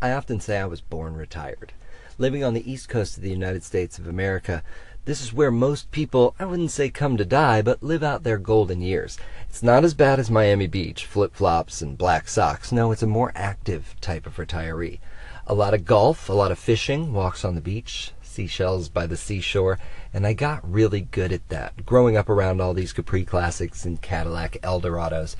I 0.00 0.12
often 0.12 0.38
say 0.38 0.58
I 0.58 0.66
was 0.66 0.80
born 0.80 1.16
retired. 1.16 1.72
Living 2.18 2.44
on 2.44 2.54
the 2.54 2.70
east 2.70 2.88
coast 2.88 3.16
of 3.16 3.22
the 3.24 3.30
United 3.30 3.64
States 3.64 3.98
of 3.98 4.06
America, 4.06 4.62
this 5.06 5.20
is 5.20 5.32
where 5.32 5.50
most 5.50 5.90
people, 5.90 6.36
I 6.38 6.44
wouldn't 6.44 6.70
say 6.70 6.88
come 6.88 7.16
to 7.16 7.24
die, 7.24 7.62
but 7.62 7.82
live 7.82 8.04
out 8.04 8.22
their 8.22 8.38
golden 8.38 8.80
years. 8.80 9.18
It's 9.48 9.62
not 9.62 9.82
as 9.82 9.94
bad 9.94 10.20
as 10.20 10.30
Miami 10.30 10.68
Beach, 10.68 11.04
flip 11.04 11.34
flops, 11.34 11.82
and 11.82 11.98
black 11.98 12.28
socks. 12.28 12.70
No, 12.70 12.92
it's 12.92 13.02
a 13.02 13.08
more 13.08 13.32
active 13.34 13.96
type 14.00 14.24
of 14.24 14.36
retiree. 14.36 15.00
A 15.48 15.54
lot 15.54 15.74
of 15.74 15.84
golf, 15.84 16.28
a 16.28 16.32
lot 16.32 16.52
of 16.52 16.60
fishing, 16.60 17.12
walks 17.12 17.44
on 17.44 17.56
the 17.56 17.60
beach, 17.60 18.12
seashells 18.22 18.88
by 18.88 19.06
the 19.06 19.16
seashore, 19.16 19.80
and 20.12 20.24
I 20.26 20.32
got 20.32 20.70
really 20.70 21.00
good 21.00 21.32
at 21.32 21.48
that. 21.48 21.84
Growing 21.84 22.16
up 22.16 22.28
around 22.28 22.60
all 22.60 22.74
these 22.74 22.92
Caprice 22.92 23.26
Classics 23.26 23.84
and 23.84 24.00
Cadillac 24.00 24.58
Eldorados, 24.62 25.34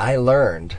I 0.00 0.16
learned 0.16 0.78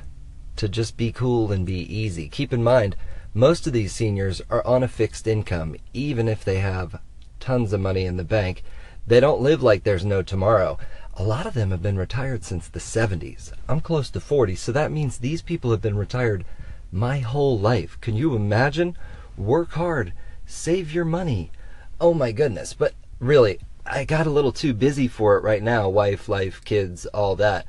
to 0.56 0.70
just 0.70 0.98
be 0.98 1.12
cool 1.12 1.52
and 1.52 1.66
be 1.66 1.82
easy. 1.94 2.30
Keep 2.30 2.54
in 2.54 2.64
mind, 2.64 2.96
most 3.34 3.68
of 3.68 3.74
these 3.74 3.92
seniors 3.92 4.42
are 4.50 4.66
on 4.66 4.84
a 4.84 4.88
fixed 4.88 5.28
income, 5.28 5.76
even 5.94 6.28
if 6.28 6.46
they 6.46 6.60
have 6.60 7.02
tons 7.40 7.74
of 7.74 7.82
money 7.82 8.06
in 8.06 8.18
the 8.18 8.24
bank. 8.24 8.64
They 9.08 9.20
don't 9.20 9.42
live 9.42 9.62
like 9.62 9.84
there's 9.84 10.06
no 10.06 10.22
tomorrow. 10.22 10.80
A 11.16 11.24
lot 11.24 11.46
of 11.46 11.54
them 11.54 11.72
have 11.72 11.82
been 11.82 11.98
retired 11.98 12.44
since 12.44 12.68
the 12.68 12.80
70s. 12.80 13.52
I'm 13.70 13.82
close 13.82 14.10
to 14.12 14.20
40, 14.20 14.56
so 14.56 14.72
that 14.72 14.92
means 14.92 15.18
these 15.18 15.42
people 15.42 15.72
have 15.72 15.82
been 15.82 15.98
retired 15.98 16.46
my 16.92 17.20
whole 17.20 17.60
life. 17.60 18.00
Can 18.02 18.16
you 18.16 18.36
imagine? 18.36 18.98
Work 19.38 19.72
hard, 19.74 20.14
save 20.46 20.94
your 20.94 21.06
money. 21.06 21.52
Oh 22.00 22.14
my 22.14 22.32
goodness. 22.32 22.74
But 22.74 22.94
really, 23.20 23.60
I 23.86 24.06
got 24.06 24.28
a 24.28 24.32
little 24.32 24.52
too 24.52 24.74
busy 24.74 25.08
for 25.08 25.38
it 25.38 25.44
right 25.44 25.62
now 25.62 25.88
wife, 25.90 26.28
life, 26.28 26.64
kids, 26.66 27.06
all 27.08 27.36
that. 27.36 27.68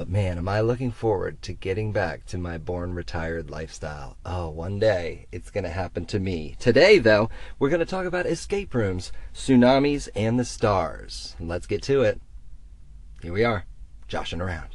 But 0.00 0.08
man, 0.08 0.38
am 0.38 0.48
I 0.48 0.62
looking 0.62 0.92
forward 0.92 1.42
to 1.42 1.52
getting 1.52 1.92
back 1.92 2.24
to 2.28 2.38
my 2.38 2.56
born 2.56 2.94
retired 2.94 3.50
lifestyle. 3.50 4.16
Oh, 4.24 4.48
one 4.48 4.78
day 4.78 5.26
it's 5.30 5.50
going 5.50 5.64
to 5.64 5.70
happen 5.70 6.06
to 6.06 6.18
me. 6.18 6.56
Today, 6.58 6.98
though, 6.98 7.28
we're 7.58 7.68
going 7.68 7.80
to 7.80 7.84
talk 7.84 8.06
about 8.06 8.24
escape 8.24 8.72
rooms, 8.72 9.12
tsunamis, 9.34 10.08
and 10.16 10.40
the 10.40 10.46
stars. 10.46 11.36
Let's 11.38 11.66
get 11.66 11.82
to 11.82 12.00
it. 12.00 12.18
Here 13.20 13.34
we 13.34 13.44
are, 13.44 13.66
joshing 14.08 14.40
around. 14.40 14.74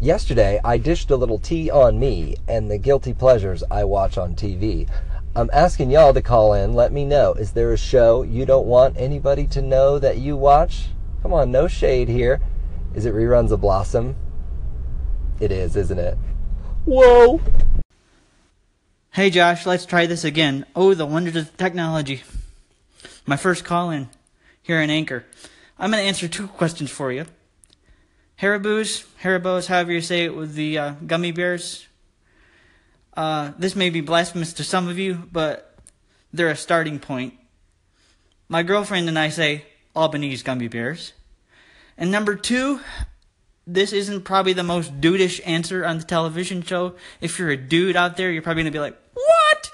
Yesterday, 0.00 0.58
I 0.64 0.78
dished 0.78 1.12
a 1.12 1.16
little 1.16 1.38
tea 1.38 1.70
on 1.70 2.00
me 2.00 2.34
and 2.48 2.68
the 2.68 2.76
guilty 2.76 3.14
pleasures 3.14 3.62
I 3.70 3.84
watch 3.84 4.18
on 4.18 4.34
TV. 4.34 4.90
I'm 5.36 5.50
asking 5.52 5.92
y'all 5.92 6.12
to 6.12 6.22
call 6.22 6.54
in. 6.54 6.74
Let 6.74 6.90
me 6.92 7.04
know. 7.04 7.34
Is 7.34 7.52
there 7.52 7.72
a 7.72 7.78
show 7.78 8.24
you 8.24 8.44
don't 8.44 8.66
want 8.66 8.96
anybody 8.98 9.46
to 9.46 9.62
know 9.62 10.00
that 10.00 10.18
you 10.18 10.36
watch? 10.36 10.88
Come 11.22 11.32
on, 11.32 11.52
no 11.52 11.68
shade 11.68 12.08
here. 12.08 12.40
Is 12.96 13.06
it 13.06 13.14
reruns 13.14 13.52
of 13.52 13.60
Blossom? 13.60 14.16
It 15.38 15.52
is, 15.52 15.76
isn't 15.76 15.98
it? 15.98 16.16
Whoa! 16.86 17.40
Hey 19.10 19.28
Josh, 19.30 19.66
let's 19.66 19.84
try 19.84 20.06
this 20.06 20.24
again. 20.24 20.64
Oh, 20.74 20.94
the 20.94 21.04
wonders 21.04 21.36
of 21.36 21.56
technology. 21.56 22.22
My 23.26 23.36
first 23.36 23.64
call 23.64 23.90
in 23.90 24.08
here 24.62 24.80
in 24.80 24.88
Anchor. 24.88 25.24
I'm 25.78 25.90
going 25.90 26.02
to 26.02 26.08
answer 26.08 26.28
two 26.28 26.48
questions 26.48 26.90
for 26.90 27.12
you. 27.12 27.26
Haribo's, 28.40 29.04
Haribo's, 29.22 29.66
however 29.66 29.92
you 29.92 30.00
say 30.00 30.24
it, 30.24 30.34
with 30.34 30.54
the 30.54 30.78
uh, 30.78 30.90
gummy 31.06 31.32
bears. 31.32 31.86
Uh, 33.14 33.52
this 33.58 33.76
may 33.76 33.90
be 33.90 34.00
blasphemous 34.00 34.52
to 34.54 34.64
some 34.64 34.88
of 34.88 34.98
you, 34.98 35.28
but 35.32 35.78
they're 36.32 36.48
a 36.48 36.56
starting 36.56 36.98
point. 36.98 37.34
My 38.48 38.62
girlfriend 38.62 39.08
and 39.08 39.18
I 39.18 39.30
say 39.30 39.64
Albanese 39.94 40.44
gummy 40.44 40.68
bears. 40.68 41.12
And 41.96 42.10
number 42.10 42.36
two, 42.36 42.80
this 43.66 43.92
isn't 43.92 44.22
probably 44.22 44.52
the 44.52 44.62
most 44.62 45.00
dudeish 45.00 45.40
answer 45.44 45.84
on 45.84 45.98
the 45.98 46.04
television 46.04 46.62
show. 46.62 46.94
If 47.20 47.38
you're 47.38 47.50
a 47.50 47.56
dude 47.56 47.96
out 47.96 48.16
there, 48.16 48.30
you're 48.30 48.42
probably 48.42 48.62
gonna 48.62 48.70
be 48.70 48.78
like, 48.78 48.96
"What?" 49.14 49.72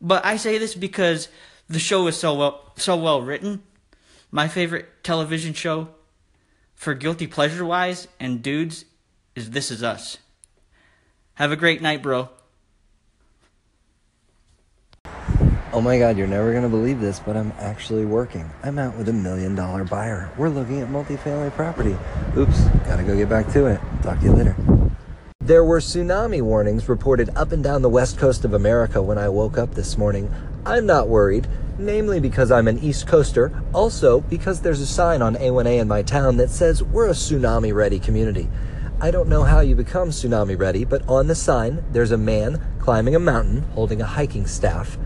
But 0.00 0.24
I 0.24 0.36
say 0.36 0.58
this 0.58 0.74
because 0.74 1.28
the 1.68 1.78
show 1.78 2.06
is 2.08 2.16
so 2.16 2.34
well 2.34 2.72
so 2.76 2.96
well 2.96 3.22
written. 3.22 3.62
My 4.30 4.48
favorite 4.48 5.04
television 5.04 5.54
show 5.54 5.88
for 6.74 6.94
guilty 6.94 7.26
pleasure 7.26 7.64
wise 7.64 8.08
and 8.18 8.42
dudes 8.42 8.84
is 9.34 9.50
This 9.50 9.70
Is 9.70 9.82
Us. 9.82 10.18
Have 11.34 11.52
a 11.52 11.56
great 11.56 11.82
night, 11.82 12.02
bro. 12.02 12.30
Oh 15.72 15.80
my 15.80 16.00
god, 16.00 16.18
you're 16.18 16.26
never 16.26 16.50
going 16.50 16.64
to 16.64 16.68
believe 16.68 16.98
this, 16.98 17.20
but 17.20 17.36
I'm 17.36 17.52
actually 17.60 18.04
working. 18.04 18.50
I'm 18.64 18.76
out 18.76 18.96
with 18.96 19.08
a 19.08 19.12
million 19.12 19.54
dollar 19.54 19.84
buyer. 19.84 20.28
We're 20.36 20.48
looking 20.48 20.80
at 20.80 20.88
multifamily 20.88 21.52
property. 21.52 21.96
Oops, 22.36 22.60
gotta 22.88 23.04
go 23.04 23.16
get 23.16 23.28
back 23.28 23.46
to 23.52 23.66
it. 23.66 23.80
Talk 24.02 24.18
to 24.18 24.24
you 24.24 24.32
later. 24.32 24.56
There 25.38 25.62
were 25.62 25.78
tsunami 25.78 26.42
warnings 26.42 26.88
reported 26.88 27.30
up 27.36 27.52
and 27.52 27.62
down 27.62 27.82
the 27.82 27.88
west 27.88 28.18
coast 28.18 28.44
of 28.44 28.52
America 28.52 29.00
when 29.00 29.16
I 29.16 29.28
woke 29.28 29.58
up 29.58 29.76
this 29.76 29.96
morning. 29.96 30.34
I'm 30.66 30.86
not 30.86 31.06
worried, 31.06 31.46
namely 31.78 32.18
because 32.18 32.50
I'm 32.50 32.66
an 32.66 32.80
East 32.80 33.06
Coaster, 33.06 33.52
also 33.72 34.22
because 34.22 34.62
there's 34.62 34.80
a 34.80 34.86
sign 34.86 35.22
on 35.22 35.36
A1A 35.36 35.78
in 35.78 35.86
my 35.86 36.02
town 36.02 36.36
that 36.38 36.50
says 36.50 36.82
we're 36.82 37.06
a 37.06 37.12
tsunami 37.12 37.72
ready 37.72 38.00
community. 38.00 38.50
I 39.00 39.12
don't 39.12 39.28
know 39.28 39.44
how 39.44 39.60
you 39.60 39.76
become 39.76 40.10
tsunami 40.10 40.58
ready, 40.58 40.84
but 40.84 41.08
on 41.08 41.28
the 41.28 41.36
sign, 41.36 41.84
there's 41.92 42.10
a 42.10 42.18
man 42.18 42.60
climbing 42.80 43.14
a 43.14 43.20
mountain 43.20 43.62
holding 43.74 44.00
a 44.00 44.06
hiking 44.06 44.48
staff. 44.48 44.98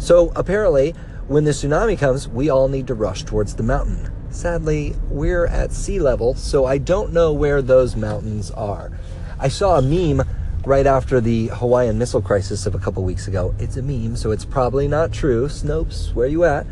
So 0.00 0.32
apparently, 0.34 0.92
when 1.28 1.44
the 1.44 1.50
tsunami 1.50 1.96
comes, 1.98 2.26
we 2.26 2.48
all 2.48 2.68
need 2.68 2.86
to 2.86 2.94
rush 2.94 3.22
towards 3.22 3.54
the 3.54 3.62
mountain. 3.62 4.10
Sadly, 4.30 4.96
we're 5.08 5.46
at 5.46 5.72
sea 5.72 6.00
level, 6.00 6.34
so 6.34 6.64
I 6.64 6.78
don't 6.78 7.12
know 7.12 7.32
where 7.32 7.60
those 7.60 7.96
mountains 7.96 8.50
are. 8.50 8.90
I 9.38 9.48
saw 9.48 9.76
a 9.76 9.82
meme 9.82 10.26
right 10.64 10.86
after 10.86 11.20
the 11.20 11.48
Hawaiian 11.48 11.98
missile 11.98 12.22
crisis 12.22 12.64
of 12.64 12.74
a 12.74 12.78
couple 12.78 13.04
weeks 13.04 13.28
ago. 13.28 13.54
It's 13.58 13.76
a 13.76 13.82
meme, 13.82 14.16
so 14.16 14.30
it's 14.30 14.44
probably 14.44 14.88
not 14.88 15.12
true. 15.12 15.48
Snopes, 15.48 16.14
where 16.14 16.26
you 16.26 16.44
at? 16.44 16.66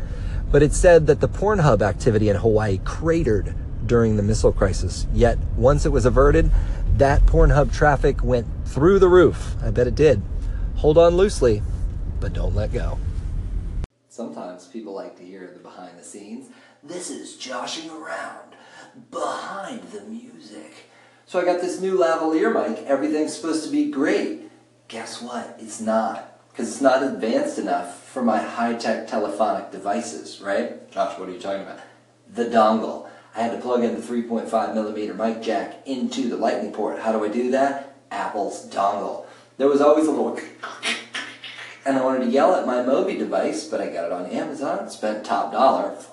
But 0.51 0.63
it 0.63 0.73
said 0.73 1.05
that 1.07 1.21
the 1.21 1.29
Pornhub 1.29 1.83
activity 1.83 2.29
in 2.29 2.35
Hawaii 2.35 2.79
cratered 2.83 3.53
during 3.85 4.17
the 4.17 4.23
missile 4.23 4.51
crisis. 4.51 5.05
Yet, 5.13 5.37
once 5.55 5.85
it 5.85 5.91
was 5.91 6.05
averted, 6.05 6.49
that 6.97 7.21
Pornhub 7.27 7.71
traffic 7.71 8.23
went 8.23 8.47
through 8.65 8.97
the 8.99 9.07
roof. 9.07 9.55
I 9.63 9.69
bet 9.69 9.87
it 9.87 9.95
did. 9.95 10.21
Hold 10.77 10.97
on 10.97 11.15
loosely, 11.15 11.61
but 12.19 12.33
don't 12.33 12.55
let 12.55 12.73
go. 12.73 12.97
Sometimes 14.19 14.67
people 14.67 14.93
like 14.93 15.15
to 15.15 15.23
hear 15.23 15.49
the 15.53 15.61
behind 15.61 15.97
the 15.97 16.03
scenes. 16.03 16.49
This 16.83 17.09
is 17.09 17.37
joshing 17.37 17.89
around 17.89 18.53
behind 19.11 19.81
the 19.93 20.01
music. 20.01 20.73
So 21.25 21.39
I 21.39 21.45
got 21.45 21.61
this 21.61 21.79
new 21.79 21.97
lavalier 21.97 22.53
mic. 22.53 22.83
Everything's 22.85 23.33
supposed 23.33 23.63
to 23.63 23.71
be 23.71 23.89
great. 23.89 24.51
Guess 24.89 25.21
what? 25.21 25.55
It's 25.57 25.79
not. 25.79 26.37
Because 26.49 26.67
it's 26.67 26.81
not 26.81 27.01
advanced 27.01 27.59
enough 27.59 28.03
for 28.09 28.21
my 28.21 28.39
high-tech 28.39 29.07
telephonic 29.07 29.71
devices, 29.71 30.41
right? 30.41 30.91
Josh, 30.91 31.17
what 31.17 31.29
are 31.29 31.31
you 31.31 31.39
talking 31.39 31.61
about? 31.61 31.79
The 32.29 32.47
dongle. 32.47 33.07
I 33.37 33.43
had 33.43 33.53
to 33.53 33.61
plug 33.61 33.85
in 33.85 33.95
the 33.95 34.05
3.5 34.05 34.73
millimeter 34.73 35.13
mic 35.13 35.41
jack 35.41 35.87
into 35.87 36.27
the 36.27 36.35
lightning 36.35 36.73
port. 36.73 36.99
How 36.99 37.13
do 37.13 37.23
I 37.23 37.29
do 37.29 37.51
that? 37.51 37.95
Apple's 38.11 38.67
dongle. 38.67 39.27
There 39.55 39.69
was 39.69 39.79
always 39.79 40.07
a 40.07 40.11
little 40.11 40.37
and 41.85 41.97
I 41.97 42.03
wanted 42.03 42.25
to 42.25 42.31
yell 42.31 42.55
at 42.55 42.67
my 42.67 42.77
Mobi 42.77 43.17
device, 43.17 43.65
but 43.65 43.81
I 43.81 43.87
got 43.87 44.05
it 44.05 44.11
on 44.11 44.25
Amazon, 44.27 44.89
spent 44.89 45.25
top 45.25 45.51
dollar, 45.51 45.91
$14.95. 45.91 46.05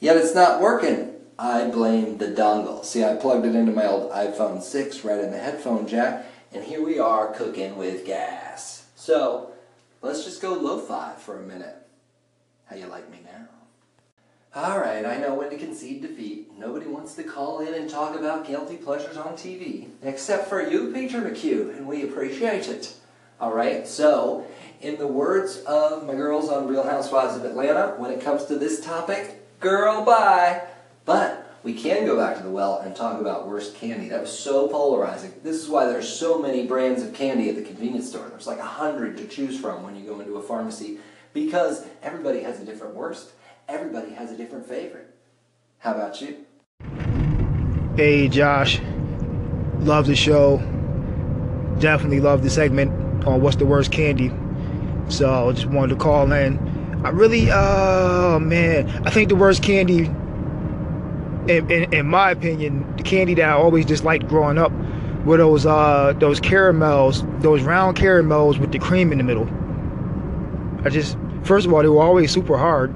Yet 0.00 0.16
it's 0.16 0.34
not 0.34 0.60
working. 0.60 1.12
I 1.38 1.68
blame 1.68 2.18
the 2.18 2.28
dongle. 2.28 2.84
See, 2.84 3.04
I 3.04 3.16
plugged 3.16 3.44
it 3.44 3.54
into 3.54 3.72
my 3.72 3.86
old 3.86 4.10
iPhone 4.12 4.62
6 4.62 5.04
right 5.04 5.20
in 5.20 5.30
the 5.30 5.38
headphone 5.38 5.86
jack, 5.86 6.26
and 6.52 6.64
here 6.64 6.84
we 6.84 6.98
are 6.98 7.32
cooking 7.32 7.76
with 7.76 8.06
gas. 8.06 8.86
So, 8.94 9.52
let's 10.00 10.24
just 10.24 10.40
go 10.40 10.54
lo-fi 10.54 11.14
for 11.18 11.38
a 11.38 11.46
minute. 11.46 11.76
How 12.66 12.76
you 12.76 12.86
like 12.86 13.10
me 13.10 13.18
now? 13.24 13.48
Alright, 14.56 15.04
I 15.04 15.16
know 15.18 15.34
when 15.34 15.50
to 15.50 15.56
concede 15.58 16.02
defeat. 16.02 16.56
Nobody 16.56 16.86
wants 16.86 17.14
to 17.16 17.24
call 17.24 17.58
in 17.58 17.74
and 17.74 17.90
talk 17.90 18.16
about 18.16 18.46
guilty 18.46 18.76
pleasures 18.76 19.16
on 19.16 19.34
TV. 19.34 19.88
Except 20.00 20.48
for 20.48 20.62
you, 20.62 20.92
Peter 20.92 21.20
McHugh, 21.20 21.76
and 21.76 21.88
we 21.88 22.04
appreciate 22.04 22.68
it. 22.68 22.94
All 23.40 23.52
right, 23.52 23.86
so 23.86 24.46
in 24.80 24.96
the 24.96 25.08
words 25.08 25.58
of 25.66 26.06
my 26.06 26.14
girls 26.14 26.48
on 26.48 26.68
Real 26.68 26.84
Housewives 26.84 27.36
of 27.36 27.44
Atlanta, 27.44 27.94
when 27.98 28.12
it 28.12 28.20
comes 28.20 28.44
to 28.44 28.56
this 28.56 28.84
topic, 28.84 29.58
girl, 29.58 30.04
bye. 30.04 30.62
But 31.04 31.58
we 31.64 31.74
can 31.74 32.06
go 32.06 32.16
back 32.16 32.36
to 32.36 32.42
the 32.44 32.50
well 32.50 32.78
and 32.78 32.94
talk 32.94 33.20
about 33.20 33.48
worst 33.48 33.74
candy. 33.74 34.08
That 34.08 34.20
was 34.20 34.38
so 34.38 34.68
polarizing. 34.68 35.32
This 35.42 35.56
is 35.56 35.68
why 35.68 35.86
there's 35.86 36.08
so 36.08 36.40
many 36.40 36.64
brands 36.66 37.02
of 37.02 37.12
candy 37.12 37.48
at 37.48 37.56
the 37.56 37.62
convenience 37.62 38.08
store. 38.08 38.28
There's 38.28 38.46
like 38.46 38.60
a 38.60 38.64
hundred 38.64 39.16
to 39.16 39.26
choose 39.26 39.58
from 39.58 39.82
when 39.82 39.96
you 39.96 40.06
go 40.06 40.20
into 40.20 40.36
a 40.36 40.42
pharmacy 40.42 40.98
because 41.32 41.84
everybody 42.02 42.40
has 42.42 42.60
a 42.60 42.64
different 42.64 42.94
worst. 42.94 43.32
Everybody 43.68 44.12
has 44.12 44.30
a 44.30 44.36
different 44.36 44.66
favorite. 44.66 45.12
How 45.78 45.94
about 45.94 46.20
you? 46.20 46.44
Hey, 47.96 48.28
Josh. 48.28 48.80
Love 49.80 50.06
the 50.06 50.14
show. 50.14 50.58
Definitely 51.80 52.20
love 52.20 52.42
the 52.42 52.50
segment 52.50 53.04
on 53.26 53.40
what's 53.40 53.56
the 53.56 53.66
worst 53.66 53.92
candy. 53.92 54.32
So 55.08 55.48
I 55.48 55.52
just 55.52 55.66
wanted 55.66 55.94
to 55.94 56.00
call 56.00 56.30
in. 56.32 56.58
I 57.04 57.10
really, 57.10 57.48
oh 57.50 58.38
man, 58.38 58.88
I 59.06 59.10
think 59.10 59.28
the 59.28 59.36
worst 59.36 59.62
candy, 59.62 60.06
in, 61.52 61.70
in, 61.70 61.92
in 61.92 62.06
my 62.06 62.30
opinion, 62.30 62.96
the 62.96 63.02
candy 63.02 63.34
that 63.34 63.48
I 63.48 63.52
always 63.52 63.84
disliked 63.84 64.26
growing 64.26 64.56
up 64.56 64.72
were 65.24 65.36
those 65.36 65.66
uh 65.66 66.14
those 66.18 66.40
caramels, 66.40 67.24
those 67.40 67.62
round 67.62 67.96
caramels 67.96 68.58
with 68.58 68.72
the 68.72 68.78
cream 68.78 69.12
in 69.12 69.18
the 69.18 69.24
middle. 69.24 69.48
I 70.86 70.90
just 70.90 71.18
first 71.42 71.66
of 71.66 71.72
all 71.72 71.82
they 71.82 71.88
were 71.88 72.02
always 72.02 72.30
super 72.32 72.56
hard, 72.56 72.94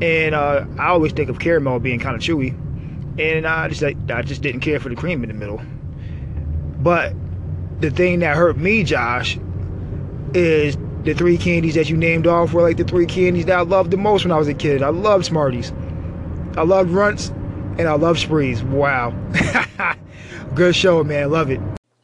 and 0.00 0.34
uh, 0.34 0.64
I 0.78 0.88
always 0.88 1.12
think 1.12 1.30
of 1.30 1.38
caramel 1.38 1.78
being 1.80 1.98
kind 1.98 2.16
of 2.16 2.22
chewy, 2.22 2.54
and 3.20 3.46
I 3.46 3.68
just 3.68 3.82
like 3.82 3.96
I 4.10 4.22
just 4.22 4.42
didn't 4.42 4.60
care 4.60 4.80
for 4.80 4.88
the 4.88 4.96
cream 4.96 5.22
in 5.22 5.28
the 5.28 5.34
middle. 5.34 5.60
But 6.78 7.14
the 7.80 7.90
thing 7.90 8.20
that 8.20 8.36
hurt 8.36 8.56
me, 8.56 8.82
Josh, 8.82 9.38
is 10.34 10.76
the 11.04 11.14
three 11.14 11.38
candies 11.38 11.74
that 11.74 11.88
you 11.88 11.96
named 11.96 12.26
off 12.26 12.52
were 12.52 12.62
like 12.62 12.76
the 12.76 12.84
three 12.84 13.06
candies 13.06 13.46
that 13.46 13.58
I 13.58 13.62
loved 13.62 13.90
the 13.90 13.96
most 13.96 14.24
when 14.24 14.32
I 14.32 14.38
was 14.38 14.48
a 14.48 14.54
kid. 14.54 14.82
I 14.82 14.88
loved 14.88 15.26
Smarties, 15.26 15.72
I 16.56 16.62
loved 16.62 16.90
Runts, 16.90 17.28
and 17.78 17.82
I 17.82 17.94
loved 17.94 18.18
Sprees. 18.18 18.62
Wow. 18.62 19.14
Good 20.54 20.74
show, 20.74 21.04
man. 21.04 21.30
Love 21.30 21.50
it. 21.50 21.60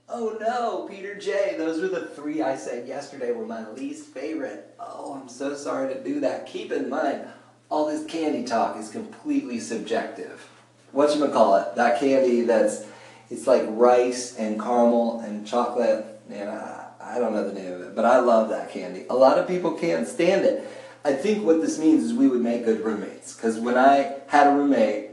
Oh 0.08 0.36
no, 0.40 0.86
Peter 0.88 1.14
J. 1.14 1.54
Those 1.56 1.80
were 1.80 1.88
the 1.88 2.06
three 2.06 2.42
I 2.42 2.56
said 2.56 2.86
yesterday 2.86 3.32
were 3.32 3.46
my 3.46 3.68
least 3.70 4.08
favorite. 4.08 4.74
Oh, 4.78 5.18
I'm 5.20 5.28
so 5.28 5.54
sorry 5.54 5.92
to 5.94 6.02
do 6.02 6.20
that. 6.20 6.46
Keep 6.46 6.72
in 6.72 6.90
mind, 6.90 7.24
all 7.70 7.86
this 7.86 8.04
candy 8.04 8.44
talk 8.44 8.76
is 8.76 8.90
completely 8.90 9.58
subjective. 9.58 10.48
Whatchamacallit, 10.94 11.74
that 11.76 11.98
candy 11.98 12.42
that's, 12.42 12.84
it's 13.32 13.46
like 13.46 13.64
rice 13.68 14.36
and 14.36 14.60
caramel 14.60 15.20
and 15.20 15.46
chocolate, 15.46 16.20
and 16.30 16.50
I, 16.50 16.88
I 17.00 17.18
don't 17.18 17.32
know 17.32 17.48
the 17.48 17.54
name 17.58 17.72
of 17.72 17.80
it, 17.80 17.96
but 17.96 18.04
I 18.04 18.20
love 18.20 18.50
that 18.50 18.70
candy. 18.70 19.06
A 19.08 19.14
lot 19.14 19.38
of 19.38 19.48
people 19.48 19.72
can't 19.72 20.06
stand 20.06 20.44
it. 20.44 20.68
I 21.04 21.14
think 21.14 21.44
what 21.44 21.60
this 21.62 21.78
means 21.78 22.04
is 22.04 22.12
we 22.12 22.28
would 22.28 22.42
make 22.42 22.64
good 22.64 22.80
roommates. 22.80 23.34
Because 23.34 23.58
when 23.58 23.76
I 23.78 24.16
had 24.28 24.46
a 24.46 24.50
roommate 24.50 25.10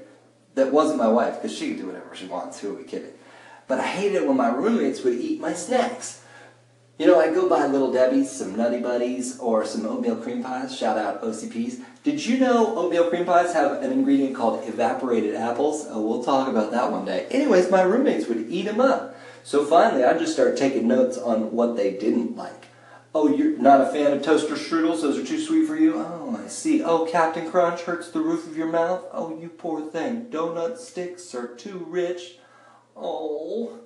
that 0.56 0.71
wasn't 0.71 1.00
my 1.00 1.07
wife, 1.07 1.36
because 1.36 1.57
she 1.57 1.69
could 1.69 1.77
do 1.77 1.88
whatever 1.88 2.13
she 2.13 2.27
wants, 2.27 2.60
who 2.60 2.71
are 2.71 2.77
we 2.77 2.83
kidding? 2.83 3.13
But 3.68 3.80
I 3.80 3.88
hated 3.88 4.24
it 4.24 4.27
when 4.27 4.38
my 4.38 4.50
roommates 4.50 5.04
would 5.04 5.13
eat 5.13 5.39
my 5.39 5.54
snacks. 5.54 6.21
You 6.99 7.07
know, 7.07 7.17
I 7.17 7.33
go 7.33 7.47
buy 7.47 7.65
Little 7.65 7.93
Debbie's, 7.93 8.29
some 8.29 8.57
Nutty 8.57 8.81
Buddies, 8.81 9.39
or 9.39 9.65
some 9.65 9.85
oatmeal 9.85 10.17
cream 10.17 10.43
pies. 10.43 10.77
Shout 10.77 10.97
out 10.97 11.23
OCPs. 11.23 11.81
Did 12.03 12.25
you 12.25 12.37
know 12.37 12.75
oatmeal 12.77 13.09
cream 13.09 13.23
pies 13.23 13.53
have 13.53 13.81
an 13.81 13.93
ingredient 13.93 14.35
called 14.35 14.67
evaporated 14.67 15.33
apples? 15.33 15.87
Oh, 15.89 16.05
we'll 16.05 16.25
talk 16.25 16.49
about 16.49 16.71
that 16.71 16.91
one 16.91 17.05
day. 17.05 17.25
Anyways, 17.31 17.71
my 17.71 17.83
roommates 17.83 18.27
would 18.27 18.49
eat 18.49 18.65
them 18.65 18.81
up. 18.81 19.15
So 19.45 19.63
finally, 19.63 20.03
I 20.03 20.17
just 20.17 20.33
started 20.33 20.57
taking 20.57 20.89
notes 20.89 21.17
on 21.17 21.53
what 21.53 21.77
they 21.77 21.91
didn't 21.91 22.35
like. 22.35 22.65
Oh, 23.15 23.33
you're 23.33 23.57
not 23.57 23.79
a 23.79 23.89
fan 23.93 24.11
of 24.11 24.21
toaster 24.21 24.55
strudels? 24.55 25.01
Those 25.01 25.17
are 25.17 25.25
too 25.25 25.39
sweet 25.39 25.67
for 25.67 25.77
you? 25.77 25.93
Oh, 25.95 26.37
I 26.43 26.49
see. 26.49 26.83
Oh, 26.83 27.07
Captain 27.09 27.49
Crunch 27.49 27.79
hurts 27.83 28.11
the 28.11 28.19
roof 28.19 28.45
of 28.45 28.57
your 28.57 28.67
mouth? 28.67 29.05
Oh, 29.13 29.39
you 29.39 29.47
poor 29.47 29.79
thing. 29.89 30.25
Donut 30.25 30.77
sticks 30.77 31.33
are 31.33 31.47
too 31.47 31.85
rich. 31.87 32.39
Oh. 32.97 33.79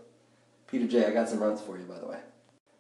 Peter 0.66 0.88
J., 0.88 1.06
I 1.06 1.12
got 1.12 1.30
some 1.30 1.40
Runts 1.40 1.62
for 1.62 1.78
you, 1.78 1.86
by 1.86 2.00
the 2.00 2.08
way. 2.08 2.18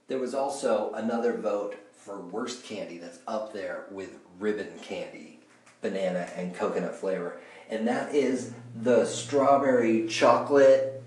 There 0.08 0.20
was 0.20 0.34
also 0.34 0.92
another 0.94 1.38
vote 1.38 1.76
for 1.96 2.20
worst 2.20 2.66
candy 2.66 2.98
that's 2.98 3.20
up 3.26 3.54
there 3.54 3.86
with 3.90 4.18
ribbon 4.38 4.68
candy, 4.82 5.40
banana 5.82 6.30
and 6.36 6.54
coconut 6.54 6.96
flavor, 6.96 7.40
and 7.70 7.88
that 7.88 8.14
is 8.14 8.54
the 8.76 9.06
strawberry 9.06 10.06
chocolate 10.08 11.02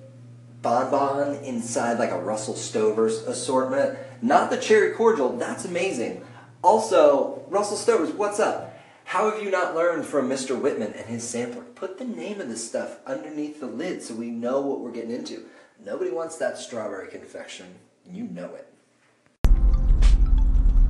bonbon 0.63 1.45
inside 1.45 1.99
like 1.99 2.11
a 2.11 2.19
Russell 2.19 2.57
Stover's 2.57 3.19
assortment. 3.19 3.99
Not 4.23 4.49
the 4.49 4.57
cherry 4.57 4.95
cordial, 4.95 5.37
that's 5.37 5.67
amazing. 5.67 6.25
Also, 6.65 7.45
Russell 7.49 7.77
Stover's, 7.77 8.13
what's 8.13 8.41
up? 8.41 8.79
How 9.05 9.31
have 9.31 9.43
you 9.43 9.51
not 9.51 9.75
learned 9.75 10.07
from 10.07 10.29
Mr. 10.29 10.59
Whitman 10.59 10.95
and 10.95 11.07
his 11.07 11.29
sampler? 11.29 11.63
Put 11.63 11.99
the 11.99 12.07
name 12.07 12.41
of 12.41 12.49
the 12.49 12.57
stuff 12.57 12.97
underneath 13.07 13.61
the 13.61 13.67
lid 13.67 14.03
so 14.03 14.15
we 14.15 14.31
know 14.31 14.63
what 14.63 14.81
we're 14.81 14.91
getting 14.91 15.13
into. 15.13 15.45
Nobody 15.85 16.11
wants 16.11 16.39
that 16.39 16.57
strawberry 16.57 17.09
confection. 17.09 17.67
You 18.11 18.25
know 18.25 18.55
it. 18.55 18.73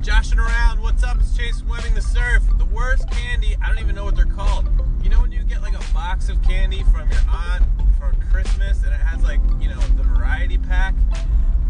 Joshing 0.01 0.39
around, 0.39 0.81
what's 0.81 1.03
up? 1.03 1.17
It's 1.19 1.35
Chase 1.35 1.63
Webbing 1.63 1.93
the 1.93 2.01
Surf. 2.01 2.43
The 2.57 2.65
worst 2.65 3.09
candy, 3.11 3.55
I 3.61 3.67
don't 3.67 3.79
even 3.79 3.95
know 3.95 4.05
what 4.05 4.15
they're 4.15 4.25
called. 4.25 4.67
You 5.03 5.09
know 5.09 5.19
when 5.19 5.31
you 5.31 5.43
get 5.43 5.61
like 5.61 5.73
a 5.73 5.93
box 5.93 6.29
of 6.29 6.41
candy 6.43 6.83
from 6.83 7.09
your 7.09 7.19
aunt 7.29 7.65
for 7.97 8.13
Christmas 8.31 8.83
and 8.83 8.93
it 8.93 9.01
has 9.01 9.21
like, 9.23 9.41
you 9.59 9.67
know, 9.67 9.79
the 9.97 10.03
variety 10.03 10.57
pack? 10.57 10.95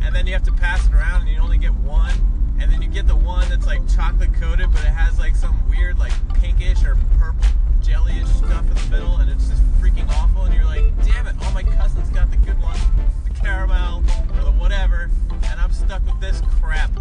And 0.02 0.14
then 0.14 0.28
you 0.28 0.34
have 0.34 0.44
to 0.44 0.52
pass 0.52 0.86
it 0.86 0.94
around 0.94 1.22
and 1.22 1.30
you 1.30 1.40
only 1.40 1.58
get 1.58 1.74
one? 1.74 2.14
And 2.60 2.72
then 2.72 2.82
you 2.82 2.88
get 2.88 3.08
the 3.08 3.16
one 3.16 3.48
that's 3.50 3.66
like 3.66 3.88
chocolate 3.94 4.34
coated 4.36 4.72
but 4.72 4.82
it 4.82 4.94
has 4.94 5.18
like 5.18 5.36
some 5.36 5.68
weird 5.70 5.98
like 5.98 6.14
pinkish 6.36 6.84
or 6.84 6.96
purple 7.18 7.46
jellyish 7.82 8.28
stuff 8.28 8.68
in 8.68 8.74
the 8.74 8.88
middle 8.92 9.16
and 9.18 9.30
it's 9.32 9.48
just 9.48 9.64
freaking 9.80 10.08
awful 10.10 10.44
and 10.44 10.54
you're 10.54 10.66
like, 10.66 10.84
damn 11.06 11.28
it, 11.28 11.36
all 11.44 11.52
my 11.54 11.64
cousins 11.64 12.10
got 12.10 12.30
the 12.30 12.38
good 12.38 12.62
one, 12.62 12.78
caramel 13.40 14.04
or 14.36 14.44
the 14.44 14.52
whatever, 14.52 15.10
and 15.32 15.60
I'm 15.60 15.72
stuck 15.72 16.06
with 16.06 16.20
this 16.20 16.42
crap. 16.60 16.92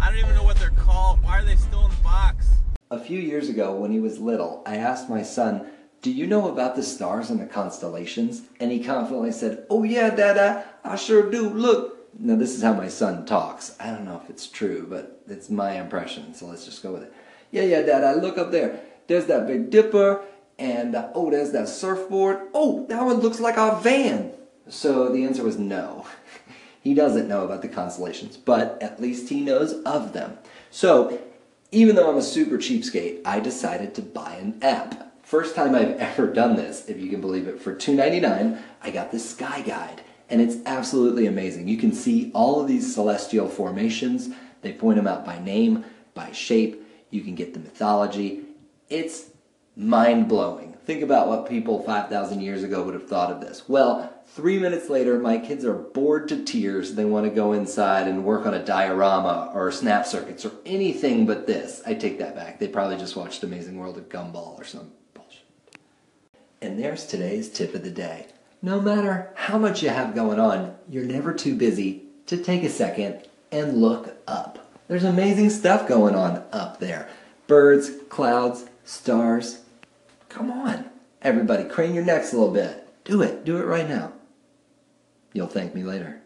I 0.00 0.10
don't 0.10 0.18
even 0.18 0.34
know 0.34 0.42
what 0.42 0.56
they're 0.56 0.70
called. 0.70 1.22
Why 1.22 1.38
are 1.40 1.44
they 1.44 1.56
still 1.56 1.84
in 1.84 1.90
the 1.90 2.02
box? 2.02 2.46
A 2.90 2.98
few 2.98 3.18
years 3.18 3.48
ago, 3.48 3.74
when 3.74 3.90
he 3.90 4.00
was 4.00 4.18
little, 4.18 4.62
I 4.66 4.76
asked 4.76 5.08
my 5.08 5.22
son, 5.22 5.66
Do 6.02 6.10
you 6.10 6.26
know 6.26 6.48
about 6.50 6.76
the 6.76 6.82
stars 6.82 7.30
and 7.30 7.40
the 7.40 7.46
constellations? 7.46 8.42
And 8.60 8.70
he 8.70 8.82
confidently 8.82 9.32
said, 9.32 9.66
Oh, 9.70 9.82
yeah, 9.82 10.10
Dada, 10.10 10.64
I 10.84 10.96
sure 10.96 11.30
do. 11.30 11.48
Look. 11.48 11.92
Now, 12.16 12.36
this 12.36 12.54
is 12.54 12.62
how 12.62 12.74
my 12.74 12.86
son 12.88 13.26
talks. 13.26 13.76
I 13.80 13.88
don't 13.90 14.04
know 14.04 14.20
if 14.22 14.30
it's 14.30 14.46
true, 14.46 14.86
but 14.88 15.22
it's 15.26 15.50
my 15.50 15.72
impression, 15.80 16.32
so 16.32 16.46
let's 16.46 16.64
just 16.64 16.80
go 16.82 16.92
with 16.92 17.02
it. 17.02 17.12
Yeah, 17.50 17.62
yeah, 17.64 17.82
Dada, 17.82 18.20
look 18.20 18.38
up 18.38 18.52
there. 18.52 18.80
There's 19.08 19.26
that 19.26 19.48
Big 19.48 19.70
Dipper, 19.70 20.22
and 20.58 20.94
uh, 20.94 21.08
oh, 21.14 21.30
there's 21.30 21.50
that 21.52 21.68
surfboard. 21.68 22.48
Oh, 22.54 22.86
that 22.86 23.04
one 23.04 23.16
looks 23.16 23.40
like 23.40 23.56
a 23.56 23.80
van. 23.80 24.32
So 24.68 25.10
the 25.10 25.24
answer 25.24 25.42
was 25.42 25.58
no. 25.58 26.06
He 26.84 26.92
doesn't 26.92 27.28
know 27.28 27.46
about 27.46 27.62
the 27.62 27.68
constellations, 27.68 28.36
but 28.36 28.76
at 28.82 29.00
least 29.00 29.30
he 29.30 29.40
knows 29.40 29.72
of 29.84 30.12
them. 30.12 30.36
So, 30.70 31.18
even 31.72 31.96
though 31.96 32.10
I'm 32.10 32.18
a 32.18 32.22
super 32.22 32.58
cheapskate, 32.58 33.22
I 33.24 33.40
decided 33.40 33.94
to 33.94 34.02
buy 34.02 34.34
an 34.34 34.58
app. 34.60 35.16
First 35.22 35.56
time 35.56 35.74
I've 35.74 35.96
ever 35.98 36.26
done 36.26 36.56
this, 36.56 36.86
if 36.86 37.00
you 37.00 37.08
can 37.08 37.22
believe 37.22 37.48
it. 37.48 37.58
For 37.58 37.74
$2.99, 37.74 38.60
I 38.82 38.90
got 38.90 39.12
the 39.12 39.18
Sky 39.18 39.62
Guide, 39.62 40.02
and 40.28 40.42
it's 40.42 40.56
absolutely 40.66 41.26
amazing. 41.26 41.68
You 41.68 41.78
can 41.78 41.94
see 41.94 42.30
all 42.34 42.60
of 42.60 42.68
these 42.68 42.94
celestial 42.94 43.48
formations. 43.48 44.28
They 44.60 44.74
point 44.74 44.96
them 44.96 45.06
out 45.06 45.24
by 45.24 45.38
name, 45.38 45.86
by 46.12 46.32
shape. 46.32 46.86
You 47.08 47.22
can 47.22 47.34
get 47.34 47.54
the 47.54 47.60
mythology. 47.60 48.42
It's 48.90 49.30
mind 49.74 50.28
blowing. 50.28 50.73
Think 50.84 51.02
about 51.02 51.28
what 51.28 51.48
people 51.48 51.82
5,000 51.82 52.40
years 52.42 52.62
ago 52.62 52.82
would 52.82 52.92
have 52.92 53.08
thought 53.08 53.30
of 53.30 53.40
this. 53.40 53.66
Well, 53.66 54.12
three 54.26 54.58
minutes 54.58 54.90
later, 54.90 55.18
my 55.18 55.38
kids 55.38 55.64
are 55.64 55.72
bored 55.72 56.28
to 56.28 56.44
tears. 56.44 56.94
They 56.94 57.06
want 57.06 57.24
to 57.24 57.34
go 57.34 57.54
inside 57.54 58.06
and 58.06 58.24
work 58.24 58.44
on 58.44 58.52
a 58.52 58.62
diorama 58.62 59.50
or 59.54 59.72
snap 59.72 60.06
circuits 60.06 60.44
or 60.44 60.52
anything 60.66 61.24
but 61.24 61.46
this. 61.46 61.80
I 61.86 61.94
take 61.94 62.18
that 62.18 62.36
back. 62.36 62.58
They 62.58 62.68
probably 62.68 62.98
just 62.98 63.16
watched 63.16 63.42
Amazing 63.42 63.78
World 63.78 63.96
of 63.96 64.10
Gumball 64.10 64.58
or 64.58 64.64
some 64.64 64.92
bullshit. 65.14 65.44
And 66.60 66.78
there's 66.78 67.06
today's 67.06 67.48
tip 67.48 67.74
of 67.74 67.82
the 67.82 67.90
day. 67.90 68.26
No 68.60 68.78
matter 68.78 69.30
how 69.36 69.56
much 69.56 69.82
you 69.82 69.88
have 69.88 70.14
going 70.14 70.38
on, 70.38 70.76
you're 70.88 71.04
never 71.04 71.32
too 71.32 71.56
busy 71.56 72.02
to 72.26 72.36
take 72.36 72.62
a 72.62 72.68
second 72.68 73.26
and 73.50 73.80
look 73.80 74.16
up. 74.26 74.70
There's 74.88 75.04
amazing 75.04 75.48
stuff 75.48 75.88
going 75.88 76.14
on 76.14 76.44
up 76.52 76.78
there 76.78 77.08
birds, 77.46 77.90
clouds, 78.08 78.66
stars. 78.84 79.60
Come 80.34 80.50
on. 80.50 80.90
Everybody, 81.22 81.62
crane 81.62 81.94
your 81.94 82.04
necks 82.04 82.32
a 82.32 82.36
little 82.36 82.52
bit. 82.52 82.88
Do 83.04 83.22
it. 83.22 83.44
Do 83.44 83.56
it 83.58 83.66
right 83.66 83.88
now. 83.88 84.12
You'll 85.32 85.46
thank 85.46 85.76
me 85.76 85.84
later. 85.84 86.22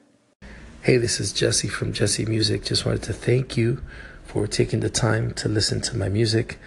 Hey, 0.80 0.96
this 0.96 1.20
is 1.20 1.30
Jesse 1.30 1.68
from 1.68 1.92
Jesse 1.92 2.24
Music. 2.24 2.64
Just 2.64 2.86
wanted 2.86 3.02
to 3.02 3.12
thank 3.12 3.58
you 3.58 3.82
for 4.24 4.46
taking 4.46 4.80
the 4.80 4.88
time 4.88 5.34
to 5.34 5.48
listen 5.50 5.82
to 5.82 5.96
my 5.98 6.08
music. 6.08 6.58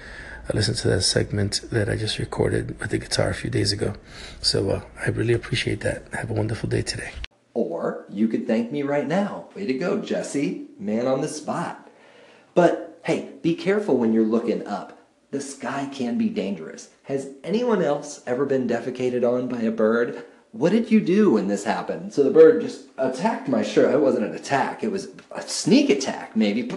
I 0.48 0.56
listened 0.56 0.78
to 0.78 0.88
that 0.90 1.02
segment 1.02 1.62
that 1.72 1.90
I 1.90 1.96
just 1.96 2.20
recorded 2.20 2.80
with 2.80 2.92
the 2.92 3.00
guitar 3.00 3.30
a 3.30 3.34
few 3.34 3.50
days 3.50 3.72
ago. 3.72 3.96
So 4.40 4.70
uh, 4.70 4.82
I 5.04 5.10
really 5.10 5.34
appreciate 5.34 5.80
that. 5.82 6.04
Have 6.14 6.30
a 6.30 6.36
wonderful 6.36 6.70
day 6.70 6.84
today. 6.84 7.12
Or 7.56 8.06
you 8.08 8.28
could 8.28 8.46
thank 8.46 8.72
me 8.72 8.84
right 8.84 9.08
now. 9.08 9.50
Way 9.56 9.66
to 9.66 9.74
go, 9.74 10.00
Jesse. 10.00 10.68
Man 10.78 11.08
on 11.08 11.22
the 11.22 11.28
spot. 11.28 11.90
But 12.54 13.00
hey, 13.04 13.32
be 13.42 13.56
careful 13.56 13.98
when 13.98 14.14
you're 14.14 14.26
looking 14.26 14.68
up. 14.68 15.00
The 15.32 15.40
sky 15.42 15.90
can 15.92 16.18
be 16.18 16.28
dangerous. 16.28 16.90
Has 17.04 17.30
anyone 17.42 17.82
else 17.82 18.22
ever 18.28 18.46
been 18.46 18.68
defecated 18.68 19.24
on 19.24 19.48
by 19.48 19.62
a 19.62 19.72
bird? 19.72 20.26
What 20.52 20.74
did 20.74 20.92
you 20.92 21.00
do 21.00 21.32
when 21.32 21.48
this 21.48 21.64
happened? 21.64 22.14
So 22.14 22.22
the 22.22 22.32
bird 22.32 22.62
just 22.62 22.88
attacked 22.98 23.48
my 23.48 23.64
shirt. 23.64 23.94
It 23.94 24.02
wasn't 24.02 24.26
an 24.26 24.36
attack, 24.36 24.84
it 24.84 24.92
was 24.92 25.08
a 25.32 25.42
sneak 25.42 25.90
attack, 25.90 26.36
maybe. 26.36 26.70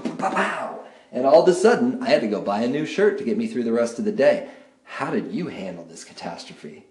And 1.12 1.26
all 1.26 1.42
of 1.42 1.48
a 1.48 1.54
sudden, 1.54 2.00
I 2.00 2.08
had 2.08 2.20
to 2.20 2.28
go 2.28 2.40
buy 2.40 2.62
a 2.62 2.68
new 2.68 2.86
shirt 2.86 3.18
to 3.18 3.24
get 3.24 3.36
me 3.36 3.48
through 3.48 3.64
the 3.64 3.72
rest 3.72 3.98
of 3.98 4.04
the 4.04 4.12
day. 4.12 4.48
How 4.84 5.10
did 5.10 5.32
you 5.32 5.48
handle 5.48 5.84
this 5.84 6.04
catastrophe? 6.04 6.86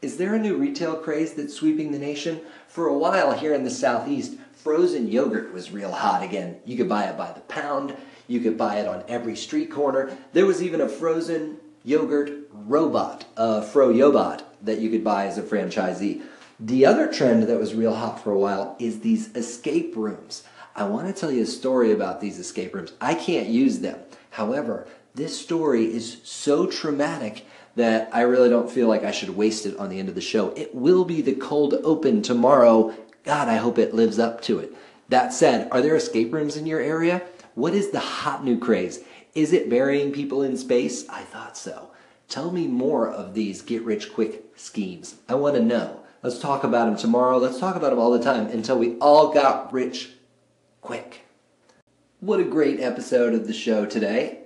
Is 0.00 0.16
there 0.16 0.34
a 0.34 0.38
new 0.38 0.56
retail 0.56 0.94
craze 0.94 1.34
that's 1.34 1.54
sweeping 1.54 1.90
the 1.90 1.98
nation? 1.98 2.40
For 2.68 2.86
a 2.86 2.96
while 2.96 3.32
here 3.32 3.54
in 3.54 3.64
the 3.64 3.70
southeast, 3.70 4.36
frozen 4.52 5.08
yogurt 5.08 5.52
was 5.52 5.72
real 5.72 5.90
hot 5.90 6.22
again. 6.22 6.58
You 6.64 6.76
could 6.76 6.88
buy 6.88 7.04
it 7.04 7.16
by 7.16 7.32
the 7.32 7.40
pound, 7.40 7.96
you 8.26 8.40
could 8.40 8.58
buy 8.58 8.76
it 8.76 8.88
on 8.88 9.04
every 9.08 9.36
street 9.36 9.70
corner. 9.70 10.16
There 10.32 10.46
was 10.46 10.62
even 10.62 10.80
a 10.80 10.88
frozen 10.88 11.58
yogurt 11.84 12.48
robot, 12.52 13.24
a 13.36 13.62
Fro 13.62 13.92
Yobot, 13.92 14.42
that 14.62 14.78
you 14.78 14.90
could 14.90 15.04
buy 15.04 15.26
as 15.26 15.38
a 15.38 15.42
franchisee. 15.42 16.22
The 16.58 16.86
other 16.86 17.12
trend 17.12 17.44
that 17.44 17.60
was 17.60 17.74
real 17.74 17.94
hot 17.94 18.22
for 18.22 18.32
a 18.32 18.38
while 18.38 18.76
is 18.78 19.00
these 19.00 19.34
escape 19.36 19.94
rooms. 19.94 20.42
I 20.74 20.84
want 20.84 21.06
to 21.06 21.18
tell 21.18 21.30
you 21.30 21.42
a 21.42 21.46
story 21.46 21.92
about 21.92 22.20
these 22.20 22.38
escape 22.38 22.74
rooms. 22.74 22.92
I 23.00 23.14
can't 23.14 23.48
use 23.48 23.80
them. 23.80 23.98
However, 24.30 24.86
this 25.14 25.38
story 25.38 25.84
is 25.84 26.18
so 26.24 26.66
traumatic 26.66 27.46
that 27.76 28.08
I 28.12 28.22
really 28.22 28.48
don't 28.48 28.70
feel 28.70 28.88
like 28.88 29.04
I 29.04 29.10
should 29.10 29.30
waste 29.30 29.66
it 29.66 29.76
on 29.78 29.88
the 29.88 29.98
end 29.98 30.08
of 30.08 30.14
the 30.14 30.20
show. 30.20 30.50
It 30.50 30.74
will 30.74 31.04
be 31.04 31.22
the 31.22 31.34
cold 31.34 31.74
open 31.84 32.22
tomorrow. 32.22 32.94
God, 33.22 33.48
I 33.48 33.56
hope 33.56 33.78
it 33.78 33.94
lives 33.94 34.18
up 34.18 34.42
to 34.42 34.58
it. 34.58 34.74
That 35.08 35.32
said, 35.32 35.68
are 35.70 35.80
there 35.80 35.94
escape 35.94 36.32
rooms 36.32 36.56
in 36.56 36.66
your 36.66 36.80
area? 36.80 37.22
What 37.56 37.72
is 37.72 37.88
the 37.88 38.00
hot 38.00 38.44
new 38.44 38.58
craze? 38.58 39.02
Is 39.34 39.54
it 39.54 39.70
burying 39.70 40.12
people 40.12 40.42
in 40.42 40.58
space? 40.58 41.08
I 41.08 41.22
thought 41.22 41.56
so. 41.56 41.90
Tell 42.28 42.50
me 42.50 42.66
more 42.66 43.08
of 43.08 43.32
these 43.32 43.62
get 43.62 43.82
rich 43.82 44.12
quick 44.12 44.44
schemes. 44.56 45.14
I 45.26 45.36
want 45.36 45.56
to 45.56 45.62
know. 45.62 46.02
Let's 46.22 46.38
talk 46.38 46.64
about 46.64 46.84
them 46.84 46.96
tomorrow. 46.96 47.38
Let's 47.38 47.58
talk 47.58 47.74
about 47.74 47.88
them 47.90 47.98
all 47.98 48.10
the 48.10 48.22
time 48.22 48.48
until 48.48 48.78
we 48.78 48.98
all 48.98 49.32
got 49.32 49.72
rich 49.72 50.10
quick. 50.82 51.22
What 52.20 52.40
a 52.40 52.44
great 52.44 52.78
episode 52.78 53.32
of 53.32 53.46
the 53.46 53.54
show 53.54 53.86
today. 53.86 54.40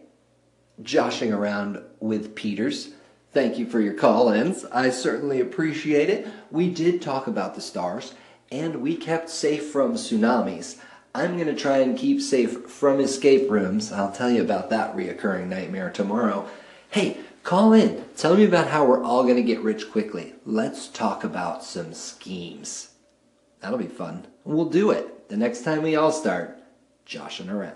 Joshing 0.80 1.32
around 1.32 1.82
with 1.98 2.36
Peters. 2.36 2.90
Thank 3.32 3.58
you 3.58 3.66
for 3.66 3.80
your 3.80 3.94
call 3.94 4.28
ins. 4.28 4.64
I 4.66 4.90
certainly 4.90 5.40
appreciate 5.40 6.10
it. 6.10 6.28
We 6.52 6.70
did 6.70 7.02
talk 7.02 7.26
about 7.26 7.56
the 7.56 7.60
stars 7.60 8.14
and 8.52 8.76
we 8.76 8.94
kept 8.94 9.30
safe 9.30 9.66
from 9.66 9.94
tsunamis. 9.94 10.80
I'm 11.14 11.34
going 11.34 11.48
to 11.48 11.60
try 11.60 11.78
and 11.78 11.98
keep 11.98 12.20
safe 12.20 12.66
from 12.66 13.00
escape 13.00 13.50
rooms. 13.50 13.92
I'll 13.92 14.12
tell 14.12 14.30
you 14.30 14.42
about 14.42 14.70
that 14.70 14.96
reoccurring 14.96 15.48
nightmare 15.48 15.90
tomorrow. 15.90 16.48
Hey, 16.90 17.18
Call 17.42 17.72
in. 17.72 18.04
Tell 18.16 18.36
me 18.36 18.44
about 18.44 18.68
how 18.68 18.84
we're 18.84 19.02
all 19.02 19.22
going 19.22 19.36
to 19.36 19.42
get 19.42 19.60
rich 19.60 19.90
quickly. 19.90 20.34
Let's 20.44 20.88
talk 20.88 21.24
about 21.24 21.64
some 21.64 21.94
schemes. 21.94 22.90
That'll 23.60 23.78
be 23.78 23.86
fun. 23.86 24.26
We'll 24.44 24.68
do 24.68 24.90
it 24.90 25.28
the 25.28 25.36
next 25.36 25.62
time 25.62 25.82
we 25.82 25.96
all 25.96 26.12
start 26.12 26.58
joshing 27.04 27.48
around. 27.48 27.74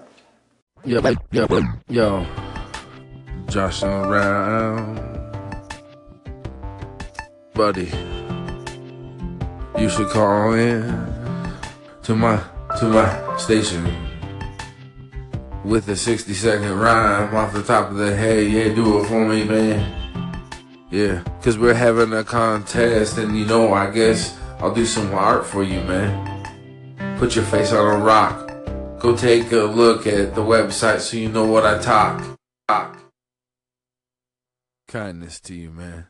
Yo, 0.84 1.00
yo, 1.32 1.46
yo, 1.88 2.26
joshing 3.48 3.88
around, 3.88 4.96
buddy. 7.54 7.90
You 9.78 9.88
should 9.88 10.08
call 10.08 10.52
in 10.52 10.84
to 12.02 12.14
my 12.14 12.40
to 12.78 12.86
my 12.86 13.36
station 13.36 13.84
with 15.64 15.88
a 15.88 15.96
60 15.96 16.34
second 16.34 16.78
rhyme 16.78 17.34
off 17.34 17.52
the 17.52 17.62
top 17.62 17.90
of 17.90 17.96
the 17.96 18.14
head. 18.14 18.50
Yeah, 18.50 18.74
do 18.74 19.00
it 19.00 19.06
for 19.06 19.26
me, 19.26 19.44
man. 19.44 20.02
Yeah, 20.90 21.22
cause 21.42 21.58
we're 21.58 21.74
having 21.74 22.12
a 22.12 22.22
contest, 22.22 23.18
and 23.18 23.36
you 23.36 23.44
know, 23.46 23.72
I 23.72 23.90
guess 23.90 24.38
I'll 24.60 24.74
do 24.74 24.86
some 24.86 25.12
art 25.14 25.46
for 25.46 25.62
you, 25.62 25.80
man. 25.82 27.18
Put 27.18 27.36
your 27.36 27.44
face 27.44 27.72
on 27.72 28.00
a 28.00 28.04
rock. 28.04 28.48
Go 29.00 29.16
take 29.16 29.50
a 29.52 29.64
look 29.64 30.06
at 30.06 30.34
the 30.34 30.40
website 30.40 31.00
so 31.00 31.16
you 31.16 31.28
know 31.28 31.46
what 31.46 31.66
I 31.66 31.78
talk. 31.78 32.38
Talk. 32.68 32.98
Kindness 34.88 35.40
to 35.40 35.54
you, 35.54 35.70
man. 35.70 36.06